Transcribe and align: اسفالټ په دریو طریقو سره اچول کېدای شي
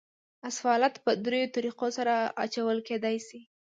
اسفالټ 0.49 0.93
په 1.05 1.11
دریو 1.25 1.51
طریقو 1.55 1.87
سره 1.97 2.13
اچول 2.43 2.77
کېدای 2.87 3.17
شي 3.27 3.39